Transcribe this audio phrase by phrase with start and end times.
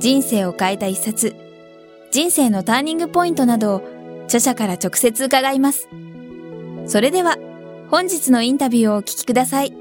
[0.00, 1.36] 人生を変えた一冊、
[2.10, 3.82] 人生のターニングポイントなどを
[4.24, 5.90] 著者から直接伺います。
[6.86, 7.36] それでは、
[7.90, 9.74] 本日のインタビューをお聞きください。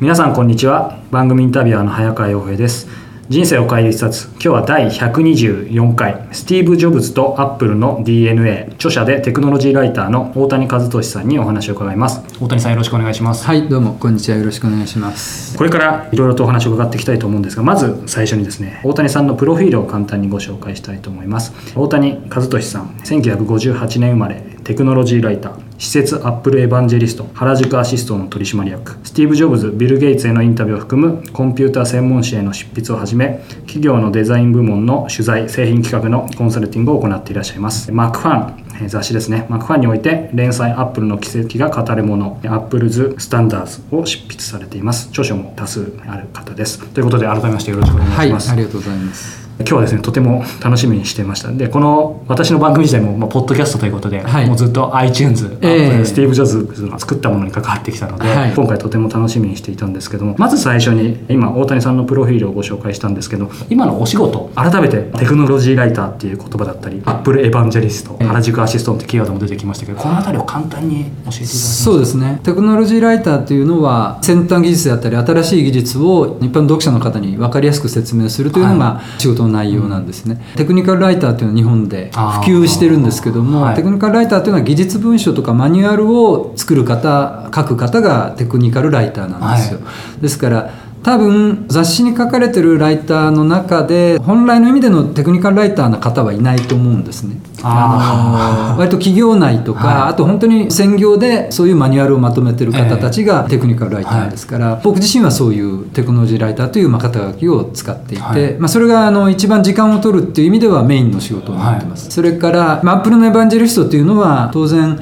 [0.00, 0.98] 皆さんこんにちは。
[1.12, 2.88] 番組インタビュアーの早川洋平です。
[3.30, 4.26] 人生を変える一冊。
[4.32, 6.26] 今日は第124回。
[6.32, 12.22] スティーブ・ジョブズとアップルの DNA 著者でテクノロジーライターの大谷和俊さんにお話を伺います。
[12.40, 13.44] 大谷さんよろしくお願いします。
[13.44, 13.94] はいどうも。
[13.94, 14.36] こんにちは。
[14.36, 15.56] よろしくお願いします。
[15.56, 21.52] これからいろいろとお話を伺っていきたいと思うんですがまず最初にですね大谷さんのプロフィールを簡単にご紹介したいと思います。
[21.76, 37.90] 大谷和俊さん1958年生まれテクノロジーライター私設アップルエヴァンジェリスト原宿アシストオンの取締役スティーブ・ジョブズビル・ゲイツへのインタビューを含むコンピューター専門誌への執筆をはじめ企業のデザイン部門の取材製品企画のコンサルティングを行っていらっしゃいます。
[37.92, 39.46] MacFan 雑誌ですね。
[39.48, 45.08] MacFan において連載アップルの奇跡が語るもの Apple's Standards を執筆されています。
[45.08, 46.78] 著書も多数ある方です。
[46.90, 49.39] ということで改めましてよろしくお願いします、はい、ありがとうございます。
[49.60, 51.52] 今日はですねとても楽しみにしていました。
[51.52, 72.40] でこの私の番組自体も、まあ、ポッドキャストということで、はい、もうずっと iTunes、えー、スティーブ・ジョブズが作ったものに関わってきたので、はい、今回とても楽しみにしていたんですけどもまず最初に今大谷さんのプロフィールをご紹介したんですけど今のお仕事改めてテクノロジーライターっていう言葉だったりアップルエヴァンジェリスト、原宿アシストンってキーワードも出てきましたけどこの辺りを簡単に教えていただけますそうですね。
[72.42, 82.18] テクノロジーライターっていうのは先端技術であったり新しい技術を一般読者の方に分かりやすく説明するというのが仕事の内容なんですね、ねテクニカルライターというのは日本で普
[82.62, 90.70] 及してるんですけども、はい、テクニカルライターというのは技術文書とかマニュアルを作る方書く方がテクニカルライターなんですよ、はい、ですから
[91.02, 97.40] 多分雑誌に書かれてるライターの中で本来の意味でのテクニカルライターの方はいないと思うんですね。
[97.62, 112.10] あの割と企業内とか、はい、あと本当に専業でそういうマニュアルをまとめてる方たちがテクニカルライターですから、えーはい、僕自身はそういうテクノロジーライターというま肩書きを使っていて、はい、まあ、それがあの一番時間を取るっていう意味ではメインの仕事になってます。
[112.10, 114.98] それから、まあ、アップルのエヴァンジェリストっていうのは当然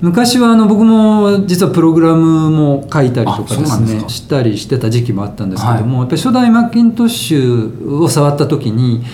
[0.00, 9.04] 昔はあの僕も実はプログラムも書いたりとかですねしたりしてた時期もあったんですけども、はい、やっぱり初代マッキントッシュを触った時に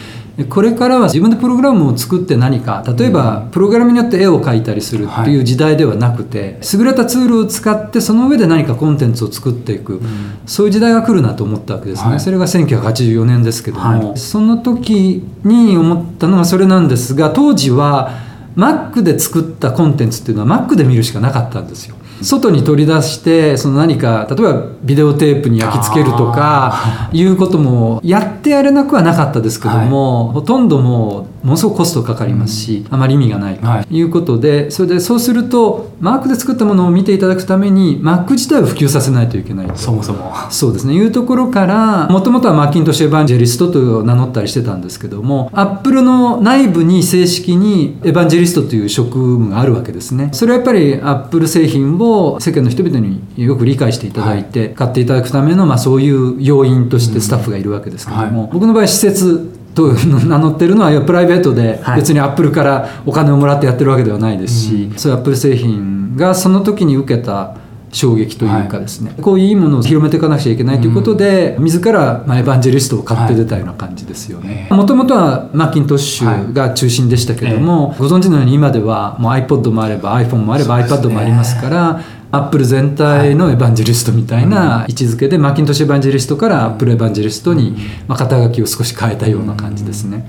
[0.48, 10.00] これからは自分でプログラムを作って何か例えばプログラムによって絵を描いたりするっていう時代ではなくて、優れたツールを使ってその上で何かコンテンツを作っていく、
[10.44, 18.10] そういう時代が来るなと思ったわけですね、はい、それが1984年ですけども、はい、その時に思ったのがそれなんですが当時は
[18.56, 21.96] Mac で作ったコンテンツっていうのは Mac で見るしかなかったんですよ。
[22.22, 34.02] 外に取り出してその何か例えばビデオテープに焼き付けるとかいうこともやってやれなくはなかったですけども、はい、ほとんどもうものすごくコストかかりますし、うん、あまり意味がないとい。
[34.02, 40.32] うことで、はい、それでそうするとマークで作ったものを見ていただくために Mac 自体を普及させないといけないそもそも。
[40.50, 40.94] そうですね。
[40.94, 50.30] いうところからもともとはマッキントッシュエヴァンジェリストと名乗ったりしてたんですけどもアップルの内部に正式にエヴァンジェリストという職務があるわけですね。
[50.32, 67.56] それはやっぱりアップル製品を世間の人々によく理解していただいて、買っていただくための、まあ、そういう要因としてスタッフがいるわけですけども、僕の場合施設と名乗ってるのはプライベートで別にアップルからお金をもらってやってるわけではないですし、そういうアップル製品がその時に受けた
[67.94, 74.68] 衝撃というかですね、はい、こういういいものを広めていかなくちゃいけないということで、うん、自ら、まあ、エヴァンジェリストを買って出たような感じですよね。
[74.70, 87.76] もともとはマッキントッシュが中心でしたけども、はい、ご存知のように今ではもう iPod もあれば iPhone もあれば iPad もありますからアップル全体のエヴァンジェリストみたいな位置づけで、マッキントッシュエヴァンジェリストからアップルエヴァンジェリストに、
[88.08, 90.28] まあ、肩書きを少し変えたような感じですね。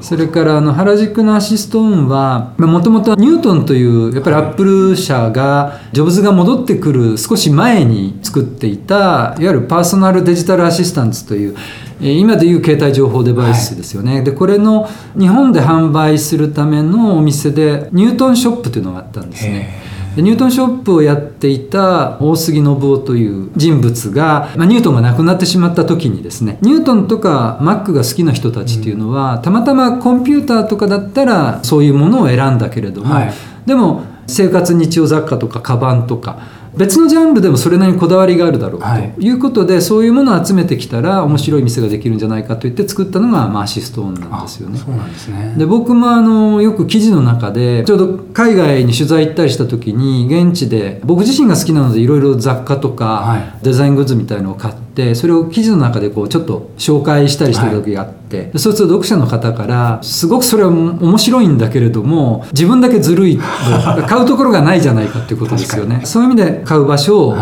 [0.00, 11.56] それからあの原宿のアシストオンはもともとニュートンというやっぱりアップル社がジョブズが戻ってくる少し前に作っていたいわゆる personal digital assistant という
[12.00, 14.88] 今でいう携帯情報デバイスですよね、はい、でこれの
[15.18, 19.79] 日本で販売するためのお店でニュートンショップというのがあったんですね。
[20.16, 33.32] ニュートンショップをやっていた大杉信夫という人物が、まあ、ニュートンが亡くなってしまった時にですねニュートンとかマックが好きな人たちっていうのは、たまたまコンピューターとかだったらそういうものを選んだけれども、はい、
[33.66, 38.86] でも生活日用雑貨とかカバンとか別のジャンルでもそれなりにこだわりがあるだろうと
[39.20, 39.30] い。
[39.30, 44.78] うことで、はい、そういうものを集めてきたら面白い店ができるんじゃないかと言って作ったのが、まあ、アシストオンなんですよね。
[44.78, 45.54] そうなんですね。
[45.56, 63.38] で僕もあのよく記事の中でちょうど海外に取材行ったりした時に現地で僕自身が好きなのでいろいろ雑貨とかデザイングッズみたいのを買ってそれを記事の中でこうちょっと紹介したりしてる時があって、はい、そうすると読者の方からすごくそれは面白いんだけれども自分だけずるい
[64.08, 66.02] 買うところがないじゃないかっていうことですよね。
[66.04, 67.36] そういう意味で買う場所を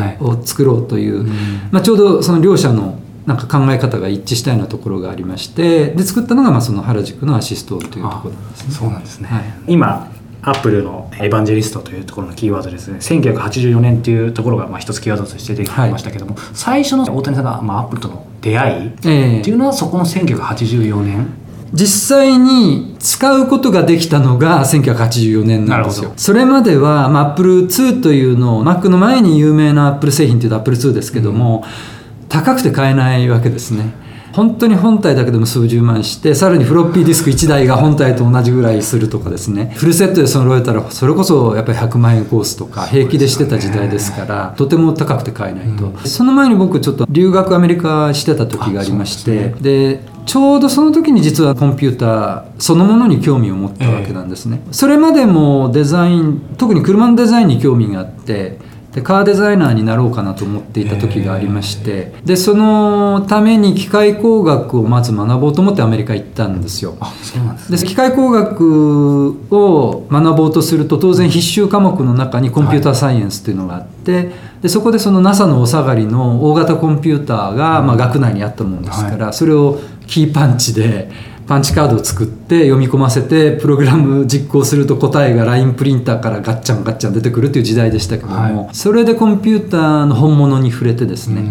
[0.45, 1.27] 作ろうという、はい、
[1.71, 8.75] まあ、ちょうどその両者のなんか考え方が一致したようなところがありましてで作ったのがまあその原宿のアシストというところなんですね。
[8.75, 10.09] そうなんですね、はい、今
[10.43, 12.99] アップルのエヴァンジェリストというところのキーワードですね。
[12.99, 21.27] 1984年というところがまあ一つキーワードとして出てきましたけども、はい、最初の大谷さんがまあアップルとの出会いっていうのはそこの1984年、
[21.73, 26.13] 実際に使うことができたのが1984年なんですよ。
[26.17, 31.99] それまでは、まあ、Apple2 というのを Mac の前に有名な Apple 製品というと Apple2 ですけども、うん。
[32.29, 33.93] 高くて買えないわけですね
[34.39, 39.75] 本当に本体だけでも数十万してさらにフロッピーディスク1台が本体と同じぐらいするとかですね。
[39.77, 58.59] フルセットで揃えたらそれこそやっぱり100万円コースとか平気でしてた時代ですからとても高くて買えないと、うん、その前に僕ちょっと留学アメリカしてた時がありましてでちょうどその時に実はコンピューターそのものに興味を持ったわけなんですね、それまでもデザイン特に車のデザインに興味があって
[58.93, 66.97] でカーデザイナーになろうかなと思っていた時がありましてでそのために機械工学をまず学ぼうと思ってアメリカ行ったんですよ。
[67.01, 74.33] あそうなんです、ね、で機械工学を学ぼうとすると当然必修科目の中にコンピューターサイエンスっていうのがあって、はい、
[74.63, 81.11] でそこでその NASA のお下がりの大型コンピューターが、まあ、学内にあったもんですから、はい、それをキーパンチで
[81.49, 91.43] パンチカードを作って読み込ませてプログラム実行すると答えが LINE プリンターからガッチャンガッチャン出てくるっていう時代でしたけども、はい、それでコンピューターの本物に触れてですね、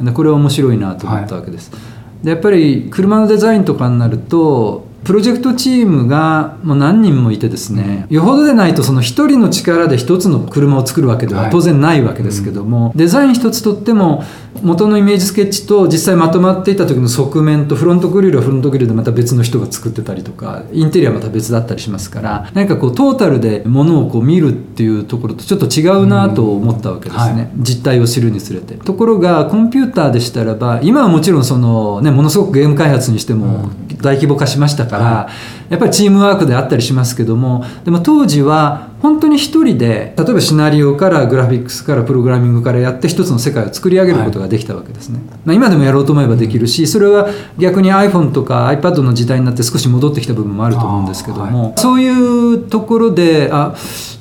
[0.00, 1.70] でこれは面白いなと思ったわけです。
[1.70, 1.78] は
[2.22, 14.24] い、でやっぱり車のデザインとかになるとプロジェクトチームがもう何人もいてですねよほどでないとその一人の力で一つの車を作るわけでは当然ないわけですけども、はいうん、デザイン一つとっても
[14.62, 28.74] 元のイメージスケッチと実際まとまっていた時の側面とフロントグリルはフロントグリルでまた別の人が作ってたりとかインテリアはまた別だったりしますから何かこうトータルでものをこう見るっていうところとちょっと違うなと思ったわけですね、うんはい、実態を知るにつれて。
[28.74, 33.70] ところがコンピューターでしたらば今はもちろんその、ね、ものすごくゲーム開発にしても
[34.00, 35.28] 大規模化しましたから、
[35.68, 47.28] やっぱりチームワークであったりしますけどもでも当時は本当に一人で例えばシナリオからグラフィックスからプログラミングからやって一つの世界を作り上げることができたわけですね、はい、まあ、今でもやろうと思えばできるしそれは
[47.58, 53.74] 逆に iPhone とか iPad の時代になって少し戻ってきた部分もあると思うんですけども、はい、そういうところであ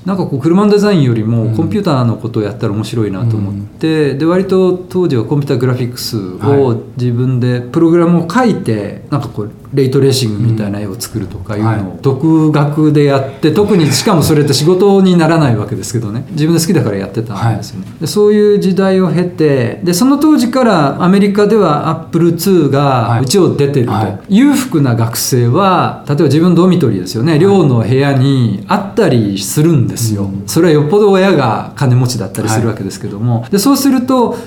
[0.05, 16.25] なんかこう車のデザインよりもコンピューターのことをやったら面白いなと思って、うん、で割と当時はコンピューターグラフィックスを自分でプログラムを書いてなんかこうレイトレーシングみたいな絵を作るとかいうのを独学でやって特にしかもそれって仕事にならないわけですけどね。
[16.31, 27.39] 自分で好きだからやってたんですよね、はい、でそういう時代を経てでその当時からアメリカではアップル2がうちを出てると、はい、裕福な学生は例えば自分ドミトリーですよね。
[27.39, 34.37] 寮の部屋にあったりするんですよ、それはよっぽど親が金持ちだったりするわけですけども、でそうすると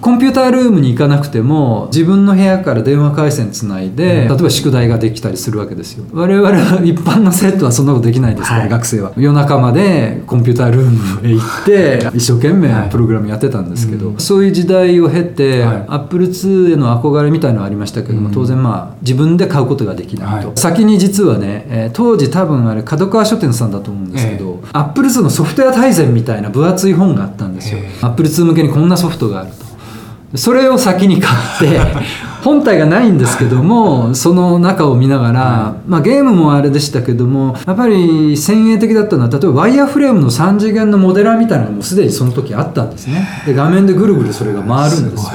[0.00, 6.04] コンピュータールームに行かなくても自分の部屋から電話回線つないで、例えば宿題ができたりするわけですよ。
[6.12, 9.12] 我々は一般の生徒はそんなことできないですから、はい、学生は。
[9.16, 29.67] 夜中までコンピュータールームへ行って一生懸命プログラムやってたんですけど、はい、そういう時代を経て、はい、アップル2への憧れみたいのはありましたけども、当然まあ自分で買うことができないと、先に実はね、えー、当時多分あれ角川書店さんだと思うんですけど、アップル2のソフトウェア大全みたいな分厚い本があったんですよ、アップル2向けにこんなソフトがあると
[30.34, 31.80] それを先に買って
[32.44, 43.26] 本体がないんですけどもその中を見ながら、まあ、ゲームもあれでしたけどもやっぱり先鋭的だったのは例えばワイヤーフレームの3次元のモデラーみたいなのもすでにその時あったんですね。
[43.46, 45.32] で画面でぐるぐるそれが回るんですよ。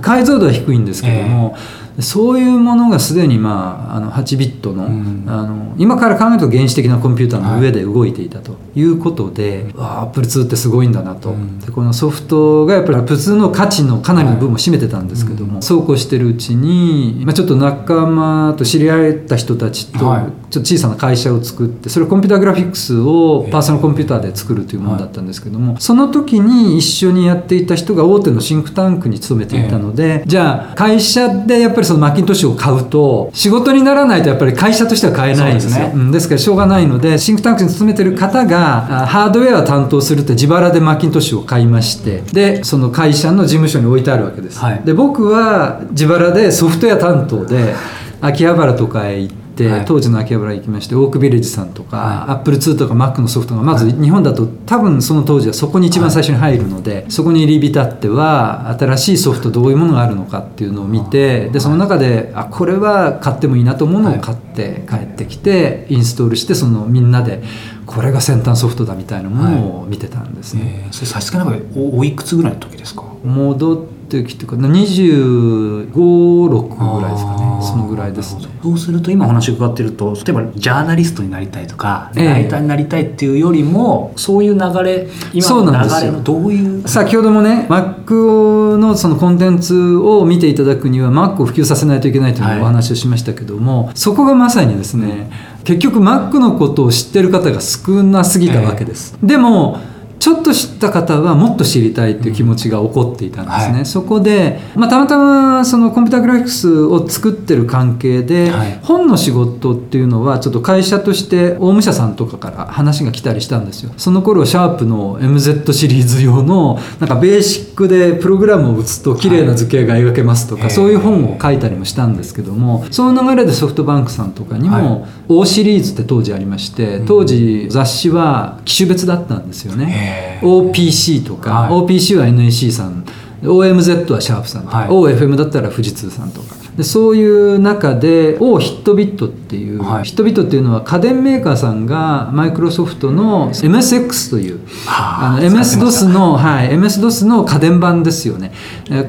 [0.00, 47.74] 解像度は低いんですけども、えーそういうものがすでに、まあ、あの8ビットのうん、あの今から考えると原始的なコンピューターの上で動いていたということで、はい、アップル2ってすごいんだなと、うん、でこのソフトがやっぱり普通の価値のかなりの部分を占めてたんですけども、はい、そうこうしてるうちに、まあ、ちょっと仲間と知り合えた人たちと、はい、ちょっと小さな会社を作ってそれコンピューターグラフィックスをパーソナルコンピューターで作るというものだったんですけども、その時に一緒にやっていた人が大手のシンクタンクに勤めていたので、じゃあ会社でやっぱりりそのマッキントッシュを買うと仕事にならないとやっぱり会社としては買えないんですよです,、ね、ですからしょうがないのでシンクタンクに勤めてる方がハードウェアを担当するって自腹でマッキントッシュを買いましてでその会社の事務所に置いてあるわけです、はい、で僕は自腹でソフトウェア担当で
[48.20, 67.42] 秋葉原とかへ行って、はい、当時の秋葉原行きましてオークビレッジさんとか、はい、アップル2とか Mac のソフトがまず日本だと多分その当時はそこに一番最初に入るので、はい、そこに入り浸っては新しいソフトどういうものがあるのかっていうのを見てでその中であこれは買ってもいいなと思うのを買って帰ってきてインストールしてそのみんなで
[67.84, 70.88] これが先端ソフトだみたいなものを見てたんですね。
[70.92, 73.02] それ差し支えなおいくつぐらいの時ですか？
[73.24, 77.52] 戻ってきてか2 5 6ぐらいですかね。
[77.62, 86.88] そのぐらいです、ね、そうすると今お話伺ってると例えばジャーナリストになりたいとか、ライターになりたいっていうよりもそういう流れ今の流れのどういう？
[86.88, 99.78] 先ほどもね Mac のそのコンテンツを見ていただくには Mac を普及させないといけないというお話をしましたけども、はい、そこがまさにですね、うん、結局 Mac のことを知ってる方が少なすぎたわけです、えー、でも
[100.22, 113.92] ちょっと知った方はもっと知りたいっていう気持ちが起こっていたんですね、はい、そこで、まあ、たまたまそのコンピュータグラフィックスを作ってる関係で、はい、本の仕事っていうのはちょっと会社として大武者さんとかから話が来たりしたんですよ。
[113.96, 130.11] その頃シャープの MZ シリーズ用のなんかベーシックでプログラムを打つと綺麗な図形が描けますとか、はい、そういう本を書いたりもしたんですけどもその流れでソフトバンクさんとかにも O シリーズって当時ありまして当時雑誌は機種別だったんですよね。
[130.42, 133.04] OPC とか、はい、OPC は NEC さん
[133.42, 136.62] OMZ はシャープさんとか、はい、OFM だったら富士通さんとか。
[136.76, 148.52] でそういう中で O ヒットビットっていう、はい、ヒットビットっていうのは家電メーカーさんがマイクロソフトの MSX というあの MS-DOS の、はい、MS-DOS の家電版ですよね。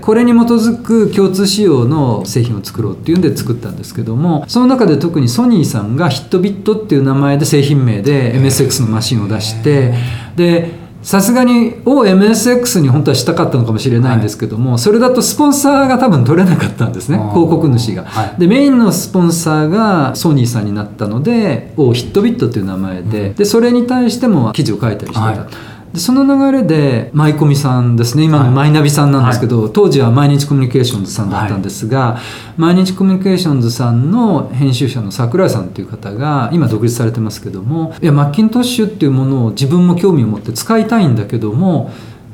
[0.01, 9.93] これに基づく共通仕様の製品を作ろうっていうんで作ったんですけどもその中で特にソニーさんがヒットビットっていう名前で製品名で MSX のマシンを出して
[10.35, 28.23] でさすがに OMSX に本当はしたかったのかもしれないんですけども、はい、それだとスポンサーが多分取れなかったんですね広告主が、はい、でメインのスポンサーがソニーさんになったので O ヒットビットっていう名前でうん、でそれに対しても記事を書いたりしてた、はいでその流れで舞込さんですね。
[28.23, 32.19] 今のマイナビさんなんですけど、はい、当時は毎日コミュニケーションズさんだったんですが、は
[32.57, 41.91] い、毎日コミュニケーションズさんの編集者の桜井さんという方が今独立されてますけどもいやマッキントッシュっていうものを自分も興味を持って使いたいんだけども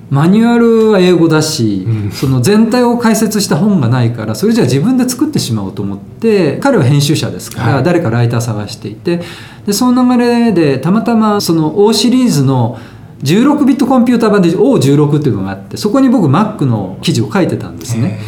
[0.09, 9.21] マニュアルは英語だし、うん、その全体を解説した本がないからそれじゃあ自分で作ってしまおうと思って彼は編集者ですから、はい、誰かライター探していて
[9.65, 12.79] でその流れでたまたまその O シリーズの
[13.23, 18.19] 「16ビットコンピューター版で O16 っていうのがあってそこに僕 Mac の記事を書いてたんですね。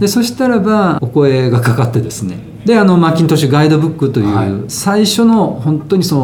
[0.00, 2.38] でそしたらばお声がかかってですね。
[2.66, 6.16] であのマッキントッシュガイドブックという最初の本当にそ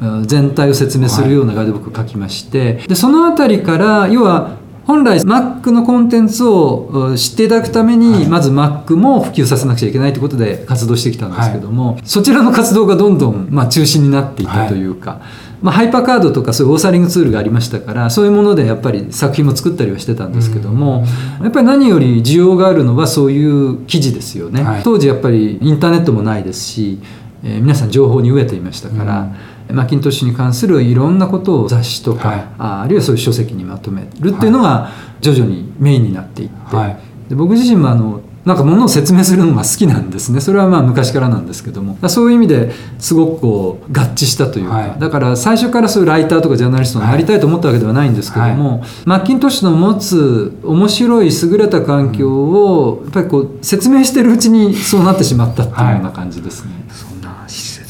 [0.00, 4.56] の全体を説明するようなガイドブックを書きましてでその辺りから要は
[4.86, 15.20] 本来 Mac のコンテンツを知っていただくためにまず Mac も普及させなくちゃいけないということで活動してきたんですけども、そちらの活動がどんどんまあ中心になっていったというか。
[15.62, 21.04] まあ、ハイパーカードとかそういうオーサリングツールがありましたからそういうものでやっぱり作品も作ったりはしてたんですけども、
[21.42, 26.98] やっぱり何より需要があるのはそういう記事ですよね、はい、当時やっぱりインターネットもないですし、
[27.44, 29.32] えー、皆さん情報に飢えていましたから、
[29.68, 34.90] うん、マッキントッシュに関するいろんなことを雑誌とか、はい、ああるいはそういう書籍にまとめるっていうのが
[35.20, 36.96] 徐々にメインになっていって、はい、
[37.28, 40.40] で僕自身もあのなんかものを説明するのが好きなんですね。
[40.40, 41.96] それはまあ昔からなんですけども。
[42.08, 56.72] そういう意味ですごくこう合致したというか、はい、だから最初からそういうライターとかジャーナリストになりたいと思ったわけではないんですけども、はい、マッキントッシュの持つ面白い優れた環境をやっぱりこう説明してるうちにそうなってしまったっていうような感じですね。
[56.72, 56.80] はい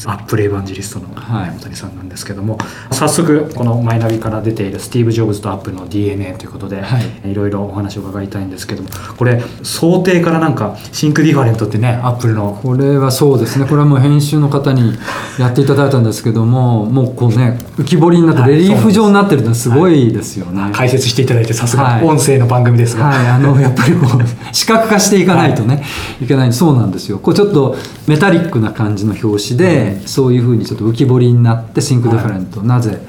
[0.05, 13.65] アップルエヴァンジェリストの大谷さんなんですけども、はい、早速このマイナビから出ているスティーブ・ジョブズとアップルの DNA ということで、はい、いろいろお話を伺いたいんですけどもこれ装丁からなんか Think Different ってねアップルのこれはそうですね。
[13.65, 14.93] これはもう編集の方に
[15.39, 19.71] やっていただいたんですけどももうこうね浮き彫りになってレリーフ状になってるのはす。
[19.71, 25.83] ごいですよね、はい、解説していただいてさすが音声の番組ですが、はい、あの やっぱりこう視覚化していかないとね、
[26.21, 26.53] い、けない。
[26.53, 27.19] そうなんですよ。
[27.19, 27.75] こうちょっと
[28.07, 32.99] メタリックな感じの表紙で、うん、そういうふうにちょっと浮き彫りになって Think Different、はい、なぜ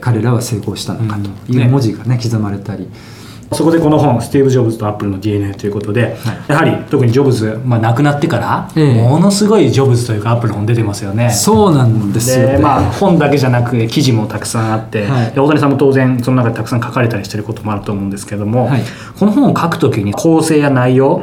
[0.00, 2.88] 彼らは成功したのかという文字がね、ね刻まれたり。
[3.52, 6.12] そこでこの本「スティーブ・ジョブズとアップルの DNA」ということで、はい、
[6.48, 11.30] やはり特にジョブズ、まあ、亡くなってから、ええ、ものすごいジョブズというかアップルの本出てますよね。
[11.30, 18.82] そうなんですよ、ね、まあ、本だけじゃなく記事もたくさんあって、はい、大谷さんも当然その中でたくさん書かれたりしてることもあると思うんですけども、はい、
[19.18, 21.22] この本を書くときに構成や内容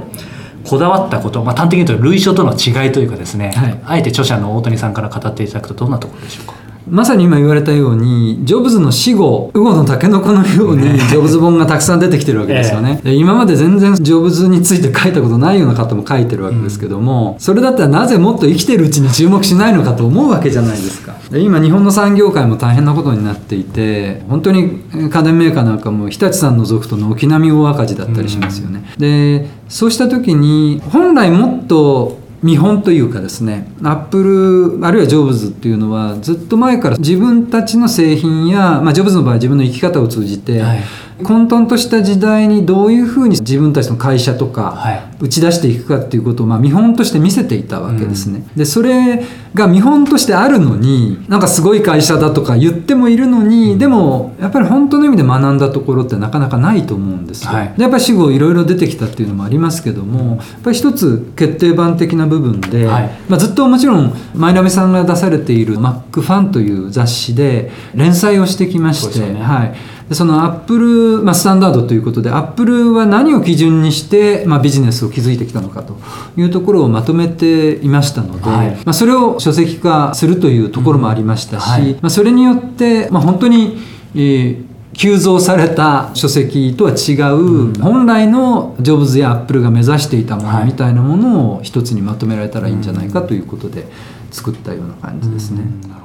[0.65, 6.64] こだわったこと、まあ、端的に言うと類書との違いというかですね、はい、あえて著者の大谷さんから語っていただくとどんなところでしょうか？
[6.88, 21.15] まさに今言われたようにジョブズの死後ウゴのタケノコのようにジョブズ本がたくさん出てきてるわけですよね、えー、今まで全然ジョブズについて書いたことないような方も書いてるわけですけども、うん、それだったらなぜもっと生きてるうちに注目しないのかと思うわけじゃないですか。
[21.32, 40.84] 今日本の産業界も大変なことになっていて本当に家電メーカーなんかも日立さん除くと軒並み大赤字だったりしますよね、うん、でそうした時に本来もっと見本というかですねアップルあるいはジョブズっていうのはずっと前から自分たちの製品や、まあ、ジョブズの場合は自分の生き方を通じて、はい。
[41.24, 48.39] 混沌とした時代にどういうふうに自分たちの会社とか打ち出していくかっていうことをまあ見本として見せていたわけですね。
[48.39, 57.51] うん、でそれが見本としてあるのになんかすごい会社だとか言ってもいるのに、うん、でもやっぱり本当の意味で学んだところってなかなかないと思うんですよ。
[57.51, 69.19] はい、でやっぱり死後いろいろ出てきたっていうのもありますけどもやっぱり一つ決定版的な部分で、はい、まあ、ずっともちろんマイナビさんが出されている「マックファン」という雑誌で連載をしてきまして。
[69.19, 69.75] ね、はい
[70.09, 75.97] でそのアップル、まあ、スタンダードということでアップルは何を基準にして、まあ、ビジネスを築いてきたのかと
[76.38, 83.77] いうところをまとめていましたので、はい、まあ、それを書籍化するというところもありましたし、うんはい、まあ、それによって、まあ、本当に、
[84.15, 93.88] えー急増された書籍とは違う、本来のジョブズやアップルが目指していたものみたいなものを一つにまとめられたらいいんじゃないかということで
[94.31, 95.62] 作ったような感じですね。
[95.62, 96.04] うん